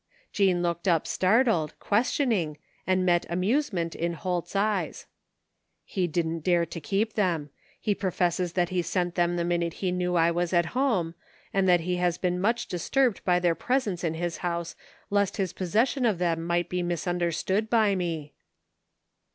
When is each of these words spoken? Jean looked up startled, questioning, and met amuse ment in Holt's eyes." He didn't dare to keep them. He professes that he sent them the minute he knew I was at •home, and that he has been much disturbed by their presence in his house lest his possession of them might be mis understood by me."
Jean 0.33 0.63
looked 0.63 0.87
up 0.87 1.05
startled, 1.05 1.77
questioning, 1.77 2.57
and 2.87 3.05
met 3.05 3.23
amuse 3.29 3.71
ment 3.71 3.93
in 3.93 4.13
Holt's 4.13 4.55
eyes." 4.55 5.05
He 5.95 6.07
didn't 6.07 6.39
dare 6.39 6.65
to 6.65 6.81
keep 6.81 7.13
them. 7.13 7.51
He 7.79 7.93
professes 7.93 8.53
that 8.53 8.69
he 8.69 8.81
sent 8.81 9.13
them 9.13 9.35
the 9.35 9.43
minute 9.45 9.73
he 9.73 9.91
knew 9.91 10.15
I 10.15 10.31
was 10.31 10.53
at 10.53 10.73
•home, 10.73 11.13
and 11.53 11.69
that 11.69 11.81
he 11.81 11.97
has 11.97 12.17
been 12.17 12.41
much 12.41 12.65
disturbed 12.65 13.23
by 13.25 13.37
their 13.37 13.53
presence 13.53 14.03
in 14.03 14.15
his 14.15 14.37
house 14.37 14.75
lest 15.11 15.37
his 15.37 15.53
possession 15.53 16.03
of 16.07 16.17
them 16.17 16.45
might 16.47 16.67
be 16.67 16.81
mis 16.81 17.05
understood 17.05 17.69
by 17.69 17.93
me." 17.93 18.33